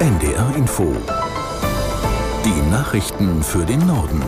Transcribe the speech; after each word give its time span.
NDR 0.00 0.56
Info. 0.56 0.92
Die 2.44 2.70
Nachrichten 2.70 3.44
für 3.44 3.64
den 3.64 3.86
Norden. 3.86 4.22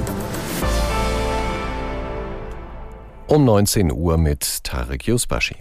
Um 3.26 3.44
19 3.44 3.90
Uhr 3.90 4.16
mit 4.16 4.62
Tarek 4.62 5.08
Yusbashi. 5.08 5.56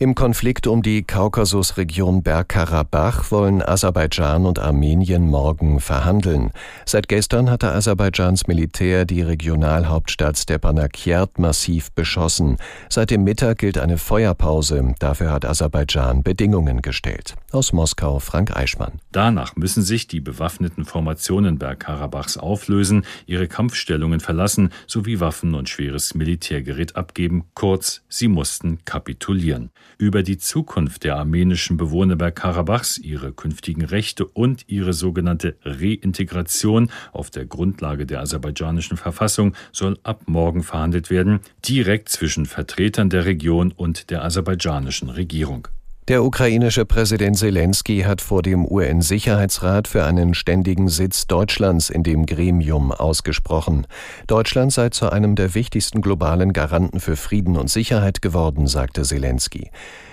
Im 0.00 0.16
Konflikt 0.16 0.66
um 0.66 0.82
die 0.82 1.04
Kaukasusregion 1.04 2.24
Bergkarabach 2.24 3.30
wollen 3.30 3.62
Aserbaidschan 3.62 4.44
und 4.44 4.58
Armenien 4.58 5.30
morgen 5.30 5.78
verhandeln. 5.78 6.50
Seit 6.84 7.08
gestern 7.08 7.48
hatte 7.48 7.70
Aserbaidschans 7.70 8.48
Militär 8.48 9.04
die 9.04 9.22
Regionalhauptstadt 9.22 10.36
Stepanakert 10.36 11.38
massiv 11.38 11.92
beschossen. 11.92 12.56
Seit 12.88 13.10
dem 13.10 13.22
Mittag 13.22 13.58
gilt 13.58 13.78
eine 13.78 13.96
Feuerpause. 13.96 14.94
Dafür 14.98 15.30
hat 15.30 15.44
Aserbaidschan 15.44 16.24
Bedingungen 16.24 16.82
gestellt. 16.82 17.36
Aus 17.52 17.72
Moskau 17.72 18.18
Frank 18.18 18.56
Eichmann. 18.56 19.00
Danach 19.12 19.54
müssen 19.54 19.84
sich 19.84 20.08
die 20.08 20.20
bewaffneten 20.20 20.84
Formationen 20.84 21.58
Bergkarabachs 21.58 22.36
auflösen, 22.36 23.06
ihre 23.26 23.46
Kampfstellungen 23.46 24.18
verlassen 24.18 24.70
sowie 24.88 25.20
Waffen 25.20 25.54
und 25.54 25.68
schweres 25.68 26.14
Militärgerät 26.14 26.96
abgeben. 26.96 27.44
Kurz, 27.54 28.02
sie 28.08 28.26
mussten 28.26 28.84
kapitulieren 28.84 29.70
über 29.98 30.22
die 30.22 30.38
Zukunft 30.38 31.04
der 31.04 31.16
armenischen 31.16 31.76
Bewohner 31.76 32.16
Bergkarabachs, 32.16 32.98
ihre 32.98 33.32
künftigen 33.32 33.84
Rechte 33.84 34.26
und 34.26 34.64
ihre 34.68 34.92
sogenannte 34.92 35.56
Reintegration 35.64 36.90
auf 37.12 37.30
der 37.30 37.46
Grundlage 37.46 38.06
der 38.06 38.20
aserbaidschanischen 38.20 38.96
Verfassung 38.96 39.54
soll 39.72 39.98
ab 40.02 40.22
morgen 40.26 40.62
verhandelt 40.62 41.10
werden, 41.10 41.40
direkt 41.64 42.08
zwischen 42.08 42.46
Vertretern 42.46 43.10
der 43.10 43.24
Region 43.24 43.72
und 43.72 44.10
der 44.10 44.24
aserbaidschanischen 44.24 45.10
Regierung. 45.10 45.68
Der 46.06 46.22
ukrainische 46.22 46.84
Präsident 46.84 47.38
Zelensky 47.38 48.02
hat 48.02 48.20
vor 48.20 48.42
dem 48.42 48.66
UN-Sicherheitsrat 48.70 49.88
für 49.88 50.04
einen 50.04 50.34
ständigen 50.34 50.90
Sitz 50.90 51.26
Deutschlands 51.26 51.88
in 51.88 52.02
dem 52.02 52.26
Gremium 52.26 52.92
ausgesprochen. 52.92 53.86
Deutschland 54.26 54.70
sei 54.70 54.90
zu 54.90 55.08
einem 55.08 55.34
der 55.34 55.54
wichtigsten 55.54 56.02
globalen 56.02 56.52
Garanten 56.52 57.00
für 57.00 57.16
Frieden 57.16 57.56
und 57.56 57.70
Sicherheit 57.70 58.20
geworden, 58.20 58.66
sagte 58.66 59.00
Zelensky. 59.00 59.70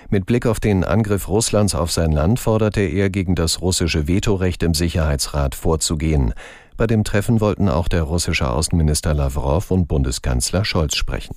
Mit 0.08 0.24
Blick 0.24 0.46
auf 0.46 0.60
den 0.60 0.82
Angriff 0.82 1.28
Russlands 1.28 1.74
auf 1.74 1.92
sein 1.92 2.12
Land 2.12 2.40
forderte 2.40 2.80
er, 2.80 3.10
gegen 3.10 3.34
das 3.34 3.60
russische 3.60 4.08
Vetorecht 4.08 4.62
im 4.62 4.72
Sicherheitsrat 4.72 5.54
vorzugehen. 5.54 6.32
Bei 6.78 6.86
dem 6.86 7.04
Treffen 7.04 7.42
wollten 7.42 7.68
auch 7.68 7.88
der 7.88 8.04
russische 8.04 8.48
Außenminister 8.48 9.12
Lavrov 9.12 9.70
und 9.70 9.88
Bundeskanzler 9.88 10.64
Scholz 10.64 10.96
sprechen. 10.96 11.36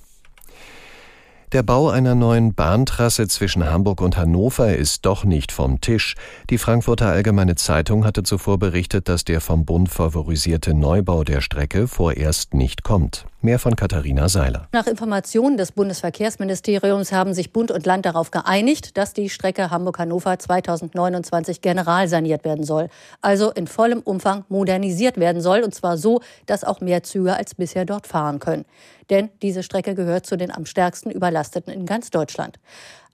Der 1.52 1.62
Bau 1.62 1.90
einer 1.90 2.16
neuen 2.16 2.54
Bahntrasse 2.54 3.28
zwischen 3.28 3.64
Hamburg 3.70 4.00
und 4.00 4.16
Hannover 4.16 4.74
ist 4.74 5.06
doch 5.06 5.22
nicht 5.22 5.52
vom 5.52 5.80
Tisch. 5.80 6.16
Die 6.50 6.58
Frankfurter 6.58 7.06
Allgemeine 7.06 7.54
Zeitung 7.54 8.04
hatte 8.04 8.24
zuvor 8.24 8.58
berichtet, 8.58 9.08
dass 9.08 9.22
der 9.22 9.40
vom 9.40 9.64
Bund 9.64 9.88
favorisierte 9.88 10.74
Neubau 10.74 11.22
der 11.22 11.40
Strecke 11.40 11.86
vorerst 11.86 12.52
nicht 12.52 12.82
kommt. 12.82 13.26
Mehr 13.42 13.60
von 13.60 13.76
Katharina 13.76 14.28
Seiler. 14.28 14.66
Nach 14.72 14.88
Informationen 14.88 15.56
des 15.56 15.70
Bundesverkehrsministeriums 15.70 17.12
haben 17.12 17.32
sich 17.32 17.52
Bund 17.52 17.70
und 17.70 17.86
Land 17.86 18.04
darauf 18.06 18.32
geeinigt, 18.32 18.96
dass 18.96 19.12
die 19.12 19.30
Strecke 19.30 19.70
Hamburg-Hannover 19.70 20.36
2029 20.36 21.60
generalsaniert 21.60 22.44
werden 22.44 22.64
soll. 22.64 22.88
Also 23.20 23.52
in 23.52 23.68
vollem 23.68 24.00
Umfang 24.00 24.44
modernisiert 24.48 25.16
werden 25.16 25.40
soll. 25.40 25.60
Und 25.60 25.76
zwar 25.76 25.96
so, 25.96 26.22
dass 26.46 26.64
auch 26.64 26.80
mehr 26.80 27.04
Züge 27.04 27.36
als 27.36 27.54
bisher 27.54 27.84
dort 27.84 28.08
fahren 28.08 28.40
können. 28.40 28.64
Denn 29.10 29.30
diese 29.42 29.62
Strecke 29.62 29.94
gehört 29.94 30.26
zu 30.26 30.36
den 30.36 30.50
am 30.50 30.66
stärksten 30.66 31.10
überlasteten 31.10 31.72
in 31.72 31.86
ganz 31.86 32.10
Deutschland. 32.10 32.58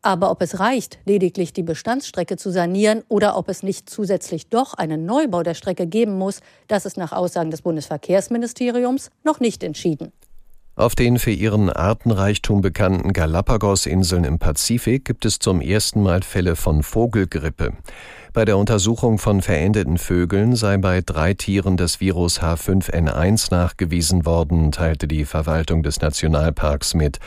Aber 0.05 0.33
ob 0.33 0.43
es 0.43 0.59
reicht, 0.59 0.99
lediglich 1.05 1.53
die 1.53 1.63
Bestandsstrecke 1.63 2.37
zu 2.37 2.51
sanieren 2.51 3.05
oder 3.09 3.37
ob 3.37 3.49
es 3.49 3.63
nicht 3.63 3.89
zusätzlich 3.89 4.49
doch 4.49 4.75
einen 4.75 5.07
Neubau 5.07 5.45
der 5.45 5.55
Strecke 5.55 5.87
geben 5.87 6.19
muss, 6.19 6.41
das 6.67 6.87
ist 6.87 6.97
nach 6.97 7.13
Aussagen 7.13 7.53
des 7.53 7.63
Bundesverkehrsministeriums 7.63 9.11
noch 9.23 9.39
nicht 9.39 9.63
entschieden. 9.63 10.13
Auf 10.75 10.95
den 10.95 11.19
für 11.19 11.31
ihren 11.31 11.69
Artenreichtum 11.69 12.63
bekannten 12.63 13.13
Galapagos-Inseln 13.13 14.25
im 14.25 14.39
Pazifik 14.39 15.05
gibt 15.05 15.27
es 15.27 15.39
zum 15.39 15.61
ersten 15.61 16.03
Mal 16.03 16.23
Fälle 16.23 16.57
von 16.57 16.83
Vogelgrippe. 16.83 17.75
Bei 18.33 18.47
der 18.47 18.57
Untersuchung 18.57 19.19
von 19.19 19.43
verendeten 19.43 19.99
Vögeln 19.99 20.57
sei 20.57 20.79
bei 20.79 21.03
drei 21.03 21.35
Tieren 21.35 21.77
das 21.77 22.01
Virus 22.01 22.41
H5N1 22.41 23.49
nachgewiesen 23.51 24.25
worden, 24.25 24.73
teilte 24.73 25.07
die 25.07 25.27
Verwaltung 25.27 25.83
des 25.83 26.01
Nationalparks 26.01 26.95
mit. 26.95 27.19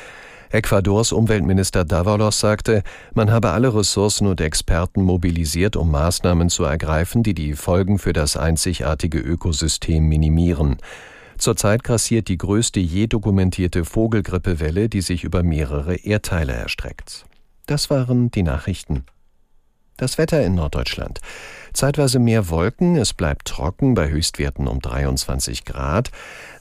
Ecuadors 0.50 1.12
Umweltminister 1.12 1.86
Davalos 1.86 2.40
sagte, 2.40 2.82
man 3.14 3.30
habe 3.30 3.52
alle 3.52 3.76
Ressourcen 3.76 4.26
und 4.26 4.42
Experten 4.42 5.04
mobilisiert, 5.04 5.76
um 5.76 5.92
Maßnahmen 5.92 6.50
zu 6.50 6.64
ergreifen, 6.64 7.22
die 7.22 7.36
die 7.36 7.54
Folgen 7.54 8.00
für 8.00 8.14
das 8.14 8.38
einzigartige 8.38 9.20
Ökosystem 9.20 10.04
minimieren. 10.08 10.78
Zurzeit 11.38 11.84
grassiert 11.84 12.28
die 12.28 12.38
größte 12.38 12.80
je 12.80 13.08
dokumentierte 13.08 13.86
Vogelgrippewelle, 13.86 14.90
die 14.90 15.02
sich 15.02 15.24
über 15.24 15.44
mehrere 15.44 15.96
Erdteile 15.96 16.54
erstreckt. 16.54 17.26
Das 17.66 17.90
waren 17.90 18.32
die 18.32 18.44
Nachrichten. 18.44 19.06
Das 19.98 20.18
Wetter 20.18 20.44
in 20.44 20.56
Norddeutschland. 20.56 21.20
Zeitweise 21.76 22.20
mehr 22.20 22.50
Wolken, 22.50 22.96
es 22.96 23.14
bleibt 23.14 23.50
trocken 23.50 23.96
bei 23.96 24.10
Höchstwerten 24.10 24.66
um 24.66 24.80
23 24.80 25.66
Grad. 25.66 26.10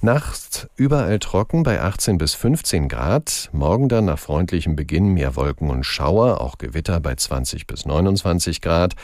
Nachts 0.00 0.66
überall 0.74 1.20
trocken 1.20 1.62
bei 1.62 1.80
18 1.80 2.18
bis 2.18 2.34
15 2.34 2.88
Grad. 2.88 3.48
Morgen 3.52 3.88
dann 3.88 4.06
nach 4.06 4.18
freundlichem 4.18 4.74
Beginn 4.74 5.14
mehr 5.14 5.36
Wolken 5.36 5.70
und 5.70 5.84
Schauer, 5.84 6.40
auch 6.40 6.58
Gewitter 6.58 6.98
bei 6.98 7.14
20 7.14 7.68
bis 7.68 7.86
29 7.86 8.60
Grad. 8.60 8.94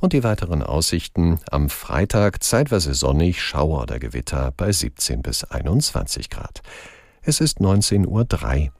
Und 0.00 0.14
die 0.14 0.24
weiteren 0.24 0.62
Aussichten 0.62 1.38
am 1.50 1.68
Freitag 1.68 2.42
zeitweise 2.42 2.94
sonnig, 2.94 3.42
Schauer 3.42 3.82
oder 3.82 3.98
Gewitter 3.98 4.54
bei 4.56 4.72
17 4.72 5.20
bis 5.20 5.44
21 5.44 6.30
Grad. 6.30 6.62
Es 7.20 7.42
ist 7.42 7.58
19.03 7.58 8.06
Uhr. 8.06 8.72